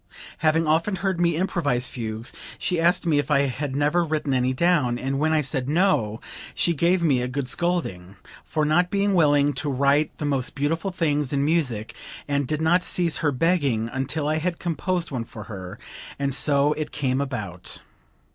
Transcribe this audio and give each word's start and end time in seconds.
Having 0.39 0.65
often 0.65 0.95
heard 0.95 1.21
me 1.21 1.35
improvise 1.35 1.87
fugues 1.87 2.33
she 2.57 2.81
asked 2.81 3.05
me 3.05 3.19
if 3.19 3.29
I 3.29 3.41
had 3.41 3.75
never 3.75 4.03
written 4.03 4.33
any 4.33 4.51
down, 4.51 4.97
and 4.97 5.19
when 5.19 5.31
I 5.31 5.41
said 5.41 5.69
no, 5.69 6.19
she 6.55 6.73
gave 6.73 7.03
me 7.03 7.21
a 7.21 7.27
good 7.27 7.47
scolding, 7.47 8.15
for 8.43 8.65
not 8.65 8.89
being 8.89 9.13
willing 9.13 9.53
to 9.53 9.69
write 9.69 10.17
the 10.17 10.25
most 10.25 10.55
beautiful 10.55 10.89
things 10.89 11.31
in 11.31 11.45
music, 11.45 11.93
and 12.27 12.47
did 12.47 12.63
not 12.63 12.83
cease 12.83 13.17
her 13.17 13.31
begging 13.31 13.89
until 13.93 14.27
I 14.27 14.37
had 14.39 14.57
composed 14.57 15.11
one 15.11 15.23
for 15.23 15.43
her, 15.43 15.77
and 16.17 16.33
so 16.33 16.73
it 16.73 16.89
came 16.91 17.21
about. 17.21 17.83